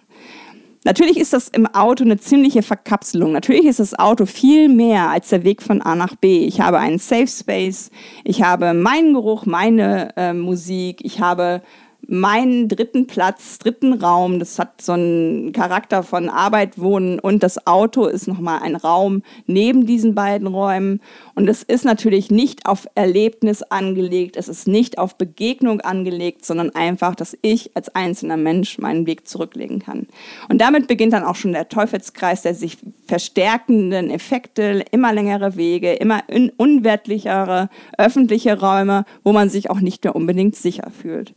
[0.84, 3.32] Natürlich ist das im Auto eine ziemliche Verkapselung.
[3.32, 6.44] Natürlich ist das Auto viel mehr als der Weg von A nach B.
[6.44, 7.90] Ich habe einen Safe Space,
[8.22, 11.62] ich habe meinen Geruch, meine äh, Musik, ich habe
[12.08, 14.38] meinen dritten Platz, dritten Raum.
[14.38, 19.22] Das hat so einen Charakter von Arbeit, Wohnen und das Auto ist nochmal ein Raum
[19.46, 21.00] neben diesen beiden Räumen.
[21.34, 26.70] Und es ist natürlich nicht auf Erlebnis angelegt, es ist nicht auf Begegnung angelegt, sondern
[26.70, 30.06] einfach, dass ich als einzelner Mensch meinen Weg zurücklegen kann.
[30.48, 35.92] Und damit beginnt dann auch schon der Teufelskreis der sich verstärkenden Effekte, immer längere Wege,
[35.94, 36.22] immer
[36.56, 41.34] unwertlichere öffentliche Räume, wo man sich auch nicht mehr unbedingt sicher fühlt.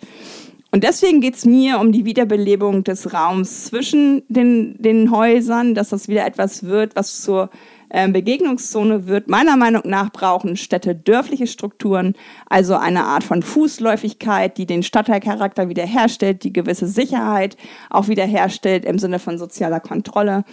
[0.72, 5.90] Und deswegen geht es mir um die Wiederbelebung des Raums zwischen den, den Häusern, dass
[5.90, 7.50] das wieder etwas wird, was zur
[7.90, 9.30] äh, Begegnungszone wird.
[9.30, 12.16] Meiner Meinung nach brauchen Städte dörfliche Strukturen,
[12.48, 17.56] also eine Art von Fußläufigkeit, die den Stadtteilcharakter wiederherstellt, die gewisse Sicherheit
[17.90, 20.44] auch wiederherstellt im Sinne von sozialer Kontrolle.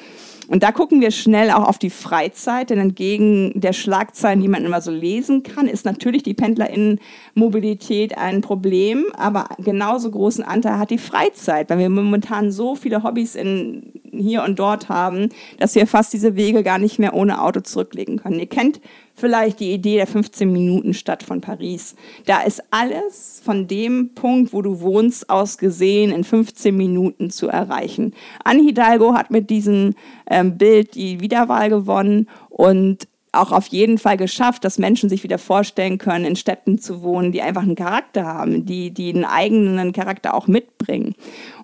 [0.48, 4.64] Und da gucken wir schnell auch auf die Freizeit, denn entgegen der Schlagzeilen, die man
[4.64, 10.90] immer so lesen kann, ist natürlich die Pendlerinnenmobilität ein Problem, aber genauso großen Anteil hat
[10.90, 15.87] die Freizeit, weil wir momentan so viele Hobbys in, hier und dort haben, dass wir
[15.87, 18.38] fast diese Wege gar nicht mehr ohne Auto zurücklegen können.
[18.38, 18.80] Ihr kennt
[19.14, 21.94] vielleicht die Idee der 15-Minuten-Stadt von Paris.
[22.27, 27.48] Da ist alles von dem Punkt, wo du wohnst, aus gesehen in 15 Minuten zu
[27.48, 28.14] erreichen.
[28.42, 29.94] Anne Hidalgo hat mit diesem
[30.29, 35.38] ähm, Bild die Wiederwahl gewonnen und auch auf jeden Fall geschafft, dass Menschen sich wieder
[35.38, 39.92] vorstellen können, in Städten zu wohnen, die einfach einen Charakter haben, die, die einen eigenen
[39.92, 41.14] Charakter auch mitbringen.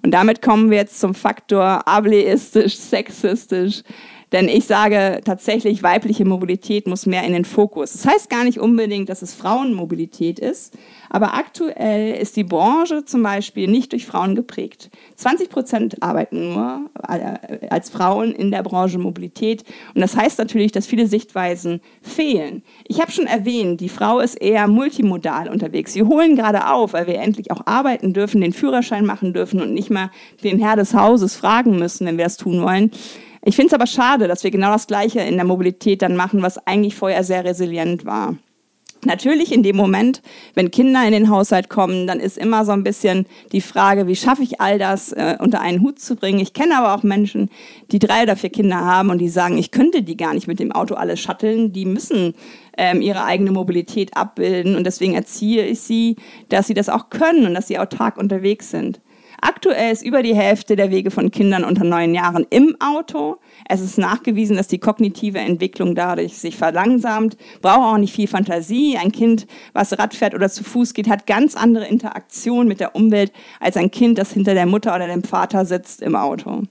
[0.02, 3.82] Und damit kommen wir jetzt zum Faktor ableistisch, sexistisch,
[4.32, 7.92] denn ich sage tatsächlich, weibliche Mobilität muss mehr in den Fokus.
[7.92, 10.74] Das heißt gar nicht unbedingt, dass es Frauenmobilität ist,
[11.08, 14.90] aber aktuell ist die Branche zum Beispiel nicht durch Frauen geprägt.
[15.16, 19.64] 20 Prozent arbeiten nur äh, als Frauen in der Branche Mobilität.
[19.94, 22.62] Und das heißt natürlich, dass viele Sichtweisen fehlen.
[22.86, 25.92] Ich habe schon erwähnt, die Frau ist eher multimodal unterwegs.
[25.92, 29.74] Sie holen gerade auf, weil wir endlich auch arbeiten dürfen, den Führerschein machen dürfen und
[29.74, 30.10] nicht mal
[30.44, 32.92] den Herr des Hauses fragen müssen, wenn wir es tun wollen.
[33.42, 36.42] Ich finde es aber schade, dass wir genau das Gleiche in der Mobilität dann machen,
[36.42, 38.36] was eigentlich vorher sehr resilient war.
[39.04, 40.20] Natürlich in dem Moment,
[40.52, 44.16] wenn Kinder in den Haushalt kommen, dann ist immer so ein bisschen die Frage, wie
[44.16, 46.38] schaffe ich all das äh, unter einen Hut zu bringen.
[46.38, 47.48] Ich kenne aber auch Menschen,
[47.92, 50.60] die drei oder vier Kinder haben und die sagen, ich könnte die gar nicht mit
[50.60, 51.72] dem Auto alle shutteln.
[51.72, 52.34] Die müssen
[52.76, 56.16] ähm, ihre eigene Mobilität abbilden und deswegen erziehe ich sie,
[56.50, 59.00] dass sie das auch können und dass sie autark unterwegs sind.
[59.40, 63.38] Aktuell ist über die Hälfte der Wege von Kindern unter neun Jahren im Auto.
[63.68, 67.36] Es ist nachgewiesen, dass die kognitive Entwicklung dadurch sich verlangsamt.
[67.62, 68.98] Braucht auch nicht viel Fantasie.
[68.98, 72.94] Ein Kind, was Rad fährt oder zu Fuß geht, hat ganz andere Interaktion mit der
[72.94, 76.62] Umwelt als ein Kind, das hinter der Mutter oder dem Vater sitzt im Auto.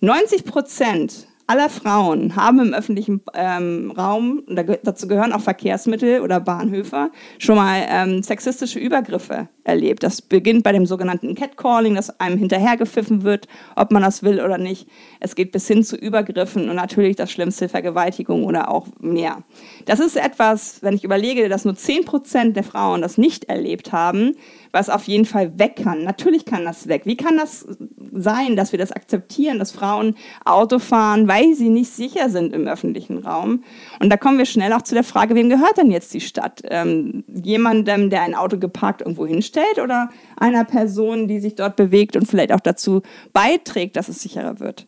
[0.00, 7.10] 90 Prozent aller Frauen haben im öffentlichen ähm, Raum, dazu gehören auch Verkehrsmittel oder Bahnhöfe,
[7.38, 10.02] schon mal ähm, sexistische Übergriffe erlebt.
[10.02, 14.58] Das beginnt bei dem sogenannten Catcalling, dass einem hinterhergepfiffen wird, ob man das will oder
[14.58, 14.88] nicht.
[15.20, 19.42] Es geht bis hin zu Übergriffen und natürlich das Schlimmste Vergewaltigung oder auch mehr.
[19.86, 24.34] Das ist etwas, wenn ich überlege, dass nur 10% der Frauen das nicht erlebt haben,
[24.72, 26.02] was auf jeden Fall weg kann.
[26.02, 27.02] Natürlich kann das weg.
[27.04, 27.66] Wie kann das
[28.12, 32.66] sein, dass wir das akzeptieren, dass Frauen Auto fahren, weil sie nicht sicher sind im
[32.66, 33.64] öffentlichen Raum?
[34.00, 36.62] Und da kommen wir schnell auch zu der Frage, wem gehört denn jetzt die Stadt?
[36.64, 39.51] Ähm, jemandem, der ein Auto geparkt irgendwo hinstellt
[39.82, 44.60] oder einer Person, die sich dort bewegt und vielleicht auch dazu beiträgt, dass es sicherer
[44.60, 44.86] wird?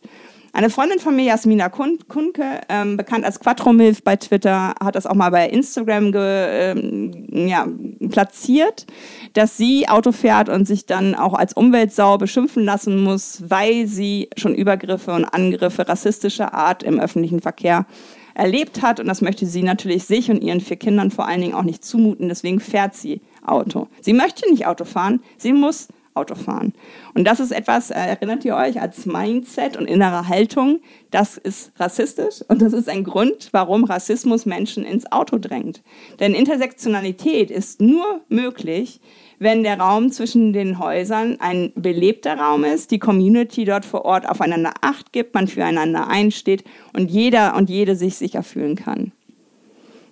[0.55, 5.13] Eine Freundin von mir, Jasmina Kunke, ähm, bekannt als Quattromilf bei Twitter, hat das auch
[5.13, 7.67] mal bei Instagram ge, ähm, ja,
[8.09, 8.85] platziert,
[9.33, 14.29] dass sie Auto fährt und sich dann auch als Umweltsau beschimpfen lassen muss, weil sie
[14.37, 17.85] schon Übergriffe und Angriffe rassistischer Art im öffentlichen Verkehr
[18.33, 19.01] erlebt hat.
[19.01, 21.83] Und das möchte sie natürlich sich und ihren vier Kindern vor allen Dingen auch nicht
[21.83, 22.29] zumuten.
[22.29, 23.87] Deswegen fährt sie Auto.
[24.01, 26.73] Sie möchte nicht Auto fahren, sie muss Auto fahren.
[27.13, 30.79] Und das ist etwas, äh, erinnert ihr euch, als Mindset und innere Haltung,
[31.11, 35.83] das ist rassistisch und das ist ein Grund, warum Rassismus Menschen ins Auto drängt.
[36.21, 39.01] Denn Intersektionalität ist nur möglich,
[39.39, 44.27] wenn der Raum zwischen den Häusern ein belebter Raum ist, die Community dort vor Ort
[44.27, 49.11] aufeinander Acht gibt, man füreinander einsteht und jeder und jede sich sicher fühlen kann.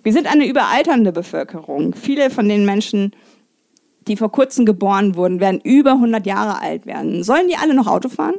[0.04, 1.94] Wir sind eine überalternde Bevölkerung.
[1.94, 3.12] Viele von den Menschen,
[4.06, 7.24] die vor kurzem geboren wurden, werden über 100 Jahre alt werden.
[7.24, 8.34] Sollen die alle noch Auto fahren?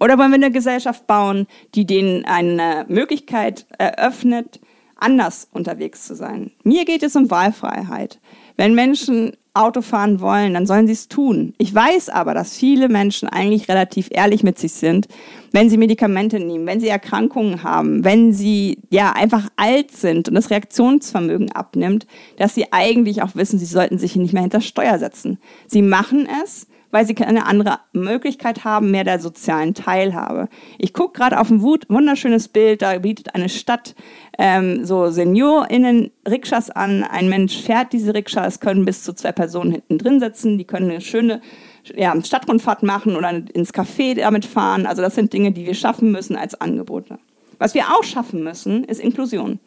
[0.00, 4.58] Oder wollen wir eine Gesellschaft bauen, die denen eine Möglichkeit eröffnet,
[4.96, 6.50] anders unterwegs zu sein?
[6.64, 8.18] Mir geht es um Wahlfreiheit.
[8.56, 11.52] Wenn Menschen Auto fahren wollen, dann sollen sie es tun.
[11.58, 15.08] Ich weiß aber, dass viele Menschen eigentlich relativ ehrlich mit sich sind,
[15.52, 20.34] wenn sie Medikamente nehmen, wenn sie Erkrankungen haben, wenn sie ja einfach alt sind und
[20.36, 22.06] das Reaktionsvermögen abnimmt,
[22.38, 25.38] dass sie eigentlich auch wissen, sie sollten sich nicht mehr hinter Steuer setzen.
[25.66, 30.48] Sie machen es, weil sie keine andere Möglichkeit haben, mehr der sozialen Teilhabe.
[30.78, 33.96] Ich gucke gerade auf ein wunderschönes Bild, da bietet eine Stadt
[34.38, 37.02] ähm, so SeniorInnen Rikschas an.
[37.02, 40.90] Ein Mensch fährt diese Rikscha, können bis zu zwei Personen hinten drin sitzen, die können
[40.90, 41.40] eine schöne
[41.96, 44.86] ja, Stadtrundfahrt machen oder ins Café damit fahren.
[44.86, 47.18] Also das sind Dinge, die wir schaffen müssen als Angebote.
[47.58, 49.60] Was wir auch schaffen müssen, ist Inklusion.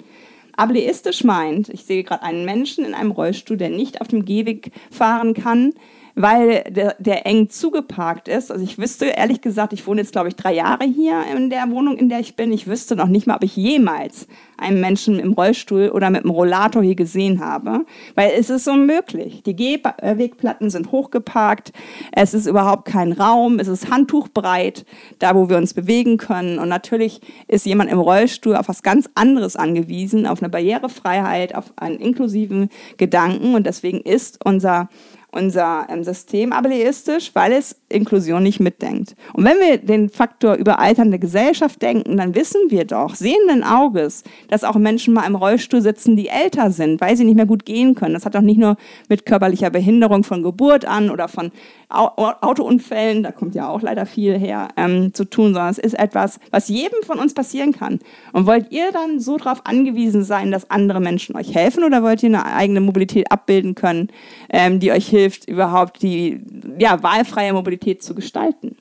[0.57, 4.71] Ableistisch meint, ich sehe gerade einen Menschen in einem Rollstuhl, der nicht auf dem Gehweg
[4.89, 5.73] fahren kann,
[6.15, 8.51] weil der, der eng zugeparkt ist.
[8.51, 11.69] Also ich wüsste ehrlich gesagt, ich wohne jetzt glaube ich drei Jahre hier in der
[11.69, 12.53] Wohnung, in der ich bin.
[12.53, 16.31] Ich wüsste noch nicht mal, ob ich jemals einen Menschen im Rollstuhl oder mit einem
[16.31, 19.43] Rollator hier gesehen habe, weil es ist unmöglich.
[19.43, 21.73] Die Gehwegplatten sind hochgeparkt,
[22.13, 24.85] es ist überhaupt kein Raum, es ist handtuchbreit,
[25.19, 26.59] da wo wir uns bewegen können.
[26.59, 31.73] Und natürlich ist jemand im Rollstuhl auf was ganz anderes angewiesen, auf eine Barrierefreiheit, auf
[31.75, 33.55] einen inklusiven Gedanken.
[33.55, 34.87] Und deswegen ist unser
[35.35, 39.15] unser ähm, System ableistisch, weil es Inklusion nicht mitdenkt.
[39.33, 44.63] Und wenn wir den Faktor überalternde Gesellschaft denken, dann wissen wir doch sehenden Auges, dass
[44.63, 47.93] auch Menschen mal im Rollstuhl sitzen, die älter sind, weil sie nicht mehr gut gehen
[47.93, 48.15] können.
[48.15, 51.51] Das hat doch nicht nur mit körperlicher Behinderung von Geburt an oder von
[51.89, 56.39] Autounfällen, da kommt ja auch leider viel her, ähm, zu tun, sondern es ist etwas,
[56.49, 57.99] was jedem von uns passieren kann.
[58.33, 62.23] Und wollt ihr dann so darauf angewiesen sein, dass andere Menschen euch helfen oder wollt
[62.23, 64.09] ihr eine eigene Mobilität abbilden können,
[64.49, 66.41] ähm, die euch hilft, überhaupt die
[66.79, 68.77] ja, wahlfreie Mobilität zu gestalten?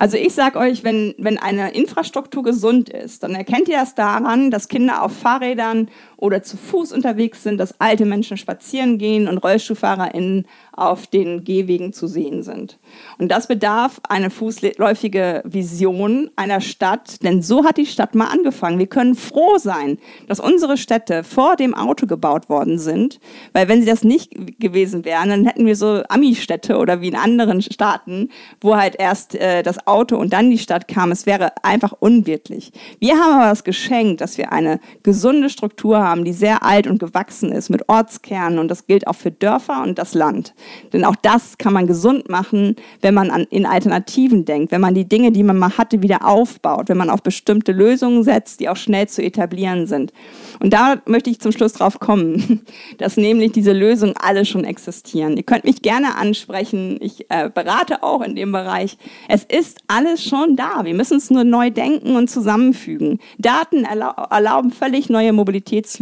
[0.00, 4.50] Also ich sage euch, wenn, wenn eine Infrastruktur gesund ist, dann erkennt ihr das daran,
[4.50, 9.38] dass Kinder auf Fahrrädern oder zu Fuß unterwegs sind, dass alte Menschen spazieren gehen und
[9.38, 12.78] RollstuhlfahrerInnen auf den Gehwegen zu sehen sind.
[13.18, 18.78] Und das bedarf eine fußläufige Vision einer Stadt, denn so hat die Stadt mal angefangen.
[18.78, 23.20] Wir können froh sein, dass unsere Städte vor dem Auto gebaut worden sind,
[23.52, 27.16] weil wenn sie das nicht gewesen wären, dann hätten wir so Ami-Städte oder wie in
[27.16, 28.30] anderen Staaten,
[28.60, 31.12] wo halt erst äh, das Auto und dann die Stadt kam.
[31.12, 32.72] Es wäre einfach unwirklich.
[32.98, 36.98] Wir haben aber das Geschenk, dass wir eine gesunde Struktur haben, die sehr alt und
[36.98, 40.54] gewachsen ist mit Ortskernen und das gilt auch für Dörfer und das Land.
[40.92, 44.94] Denn auch das kann man gesund machen, wenn man an, in Alternativen denkt, wenn man
[44.94, 48.68] die Dinge, die man mal hatte, wieder aufbaut, wenn man auf bestimmte Lösungen setzt, die
[48.68, 50.12] auch schnell zu etablieren sind.
[50.60, 52.62] Und da möchte ich zum Schluss drauf kommen,
[52.98, 55.36] dass nämlich diese Lösungen alle schon existieren.
[55.36, 56.98] Ihr könnt mich gerne ansprechen.
[57.00, 58.98] Ich äh, berate auch in dem Bereich.
[59.28, 60.84] Es ist alles schon da.
[60.84, 63.20] Wir müssen es nur neu denken und zusammenfügen.
[63.38, 65.99] Daten erlau erlauben völlig neue Mobilitätslösungen.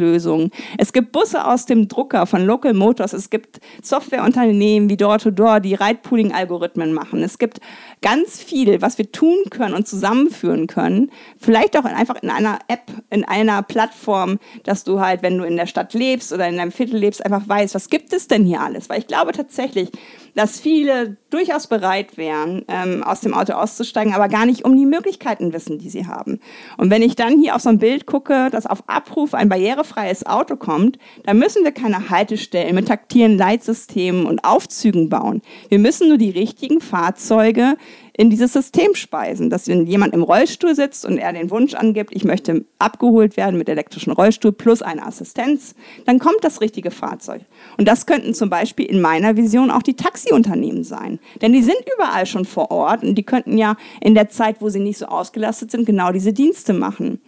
[0.79, 3.13] Es gibt Busse aus dem Drucker von Local Motors.
[3.13, 7.23] Es gibt Softwareunternehmen wie Door-to-Door, -Door, die Ride-Pooling-Algorithmen machen.
[7.23, 7.61] Es gibt
[8.01, 11.11] ganz viel, was wir tun können und zusammenführen können.
[11.39, 15.57] Vielleicht auch einfach in einer App, in einer Plattform, dass du halt, wenn du in
[15.57, 18.61] der Stadt lebst oder in deinem Viertel lebst, einfach weißt, was gibt es denn hier
[18.61, 18.89] alles?
[18.89, 19.91] Weil ich glaube tatsächlich,
[20.39, 24.87] dass viele durchaus bereit wären, ähm, aus dem Auto auszusteigen, aber gar nicht um die
[24.87, 26.39] Möglichkeiten wissen, die sie haben.
[26.77, 30.27] Und wenn ich dann hier auf so ein Bild gucke, dass auf Abruf ein barrierefreies
[30.27, 35.43] Auto kommt, dann müssen wir keine Haltestellen mit taktilen Leitsystemen und Aufzügen bauen.
[35.71, 37.77] Wir müssen nur die richtigen Fahrzeuge
[38.19, 42.11] in dieses System speisen, dass wenn jemand im Rollstuhl sitzt und er den Wunsch angibt,
[42.13, 47.43] ich möchte abgeholt werden mit elektrischen Rollstuhl plus eine Assistenz, dann kommt das richtige Fahrzeug.
[47.77, 51.21] Und das könnten zum Beispiel in meiner Vision auch die Taxiunternehmen sein.
[51.43, 54.69] Denn die sind überall schon vor Ort und die könnten ja in der Zeit, wo
[54.69, 57.21] sie nicht so ausgelastet sind, genau diese Dienste machen.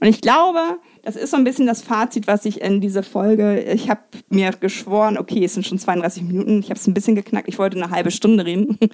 [0.00, 0.60] Und ich glaube,
[1.06, 4.50] das ist so ein bisschen das Fazit, was ich in dieser Folge, ich habe mir
[4.50, 7.80] geschworen, okay, es sind schon 32 Minuten, ich habe es ein bisschen geknackt, ich wollte
[7.80, 8.78] eine halbe Stunde reden.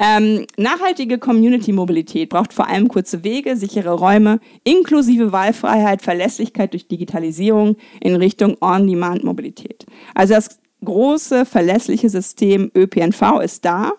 [0.00, 7.76] Ähm, nachhaltige Community-Mobilität braucht vor allem kurze Wege, sichere Räume, inklusive Wahlfreiheit, Verlässlichkeit durch Digitalisierung
[8.00, 9.86] in Richtung On-Demand-Mobilität.
[10.14, 13.90] Also das große, verlässliche System ÖPNV ist da.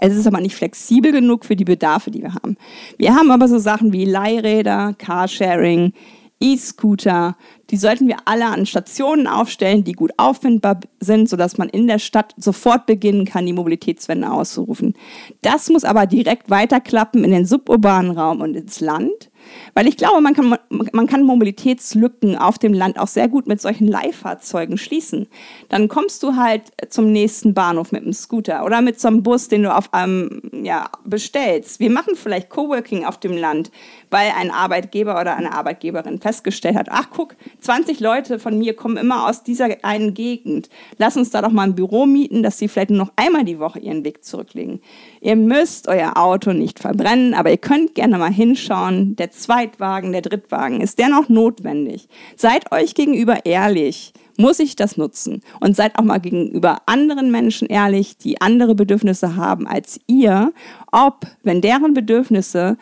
[0.00, 2.56] Es ist aber nicht flexibel genug für die Bedarfe, die wir haben.
[2.98, 5.92] Wir haben aber so Sachen wie Leihräder, Carsharing,
[6.40, 7.36] E-Scooter.
[7.70, 11.98] Die sollten wir alle an Stationen aufstellen, die gut auffindbar sind, sodass man in der
[11.98, 14.94] Stadt sofort beginnen kann, die Mobilitätswende auszurufen.
[15.42, 19.30] Das muss aber direkt weiterklappen in den suburbanen Raum und ins Land.
[19.74, 23.60] Weil ich glaube, man kann, man kann Mobilitätslücken auf dem Land auch sehr gut mit
[23.60, 25.26] solchen Leihfahrzeugen schließen.
[25.68, 29.48] Dann kommst du halt zum nächsten Bahnhof mit einem Scooter oder mit so einem Bus,
[29.48, 31.80] den du auf einem, ja, bestellst.
[31.80, 33.72] Wir machen vielleicht Coworking auf dem Land,
[34.10, 38.96] weil ein Arbeitgeber oder eine Arbeitgeberin festgestellt hat, ach guck, 20 Leute von mir kommen
[38.96, 40.68] immer aus dieser einen Gegend.
[40.98, 43.58] Lass uns da doch mal ein Büro mieten, dass sie vielleicht nur noch einmal die
[43.58, 44.80] Woche ihren Weg zurücklegen.
[45.20, 49.16] Ihr müsst euer Auto nicht verbrennen, aber ihr könnt gerne mal hinschauen.
[49.16, 49.30] Der
[49.64, 52.08] Zweitwagen, der Drittwagen, ist der noch notwendig?
[52.36, 54.12] Seid euch gegenüber ehrlich.
[54.36, 55.42] Muss ich das nutzen?
[55.60, 60.52] Und seid auch mal gegenüber anderen Menschen ehrlich, die andere Bedürfnisse haben als ihr,
[60.90, 62.76] ob, wenn deren Bedürfnisse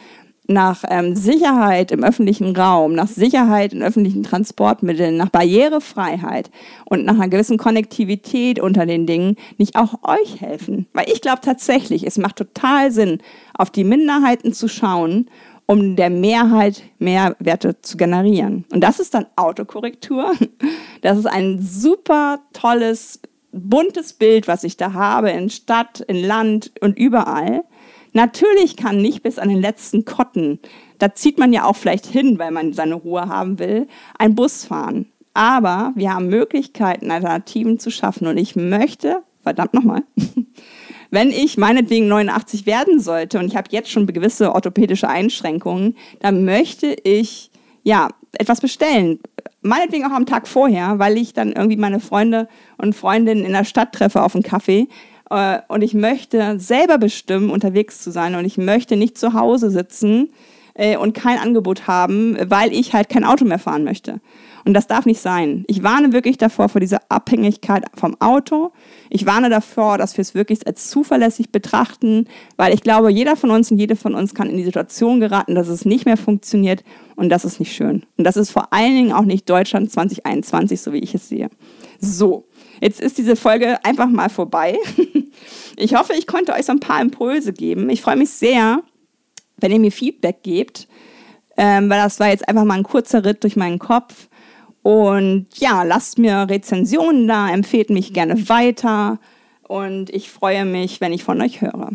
[0.48, 6.50] nach ähm, Sicherheit im öffentlichen Raum, nach Sicherheit in öffentlichen Transportmitteln, nach Barrierefreiheit
[6.84, 10.86] und nach einer gewissen Konnektivität unter den Dingen nicht auch euch helfen.
[10.94, 13.18] Weil ich glaube tatsächlich, es macht total Sinn,
[13.54, 15.28] auf die Minderheiten zu schauen,
[15.66, 18.64] um der Mehrheit Mehrwerte zu generieren.
[18.72, 20.32] Und das ist dann Autokorrektur.
[21.00, 26.70] Das ist ein super tolles buntes Bild, was ich da habe, in Stadt, in Land
[26.80, 27.64] und überall.
[28.12, 30.60] Natürlich kann nicht bis an den letzten Kotten,
[31.02, 34.64] da zieht man ja auch vielleicht hin, weil man seine Ruhe haben will, ein Bus
[34.64, 35.06] fahren.
[35.34, 38.28] Aber wir haben Möglichkeiten, Alternativen zu schaffen.
[38.28, 40.04] Und ich möchte, verdammt nochmal,
[41.12, 46.46] wenn ich meinetwegen 89 werden sollte und ich habe jetzt schon gewisse orthopädische Einschränkungen, dann
[46.46, 47.50] möchte ich
[47.82, 49.20] ja etwas bestellen.
[49.60, 52.48] Meinetwegen auch am Tag vorher, weil ich dann irgendwie meine Freunde
[52.78, 54.88] und Freundinnen in der Stadt treffe auf einen Kaffee.
[55.28, 58.34] Äh, und ich möchte selber bestimmen, unterwegs zu sein.
[58.34, 60.32] Und ich möchte nicht zu Hause sitzen
[60.72, 64.20] äh, und kein Angebot haben, weil ich halt kein Auto mehr fahren möchte.
[64.64, 65.64] Und das darf nicht sein.
[65.66, 68.72] Ich warne wirklich davor, vor dieser Abhängigkeit vom Auto.
[69.10, 73.50] Ich warne davor, dass wir es wirklich als zuverlässig betrachten, weil ich glaube, jeder von
[73.50, 76.84] uns und jede von uns kann in die Situation geraten, dass es nicht mehr funktioniert
[77.16, 78.04] und das ist nicht schön.
[78.16, 81.50] Und das ist vor allen Dingen auch nicht Deutschland 2021, so wie ich es sehe.
[82.00, 82.46] So,
[82.80, 84.78] jetzt ist diese Folge einfach mal vorbei.
[85.76, 87.88] Ich hoffe, ich konnte euch so ein paar Impulse geben.
[87.90, 88.82] Ich freue mich sehr,
[89.56, 90.86] wenn ihr mir Feedback gebt,
[91.56, 94.28] ähm, weil das war jetzt einfach mal ein kurzer Ritt durch meinen Kopf.
[94.82, 99.18] Und ja, lasst mir Rezensionen da, empfehlt mich gerne weiter
[99.68, 101.92] und ich freue mich, wenn ich von euch höre.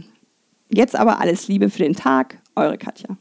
[0.69, 3.17] Jetzt aber alles Liebe für den Tag, eure Katja.